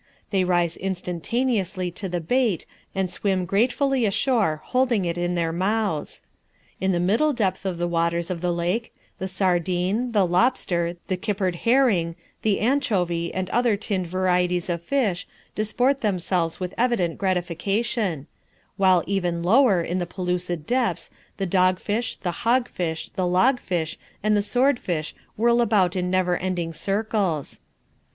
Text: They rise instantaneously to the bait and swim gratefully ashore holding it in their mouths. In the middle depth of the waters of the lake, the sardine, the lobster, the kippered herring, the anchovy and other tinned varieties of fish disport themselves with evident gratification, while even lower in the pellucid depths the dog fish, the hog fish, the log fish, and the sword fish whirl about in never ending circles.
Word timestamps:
They 0.31 0.43
rise 0.43 0.77
instantaneously 0.77 1.91
to 1.91 2.09
the 2.09 2.19
bait 2.19 2.65
and 2.95 3.07
swim 3.11 3.45
gratefully 3.45 4.03
ashore 4.07 4.63
holding 4.65 5.05
it 5.05 5.15
in 5.15 5.35
their 5.35 5.51
mouths. 5.51 6.23
In 6.79 6.91
the 6.91 6.99
middle 6.99 7.33
depth 7.33 7.67
of 7.67 7.77
the 7.77 7.87
waters 7.87 8.31
of 8.31 8.41
the 8.41 8.51
lake, 8.51 8.91
the 9.19 9.27
sardine, 9.27 10.11
the 10.11 10.25
lobster, 10.25 10.97
the 11.05 11.17
kippered 11.17 11.55
herring, 11.57 12.15
the 12.41 12.61
anchovy 12.61 13.31
and 13.31 13.47
other 13.51 13.77
tinned 13.77 14.07
varieties 14.07 14.71
of 14.71 14.81
fish 14.81 15.27
disport 15.53 16.01
themselves 16.01 16.59
with 16.59 16.73
evident 16.79 17.19
gratification, 17.19 18.25
while 18.77 19.03
even 19.05 19.43
lower 19.43 19.83
in 19.83 19.99
the 19.99 20.07
pellucid 20.07 20.65
depths 20.65 21.11
the 21.37 21.45
dog 21.45 21.79
fish, 21.79 22.15
the 22.23 22.31
hog 22.41 22.67
fish, 22.67 23.09
the 23.09 23.27
log 23.27 23.59
fish, 23.59 23.99
and 24.23 24.35
the 24.35 24.41
sword 24.41 24.79
fish 24.79 25.13
whirl 25.37 25.61
about 25.61 25.95
in 25.95 26.09
never 26.09 26.37
ending 26.37 26.73
circles. 26.73 27.59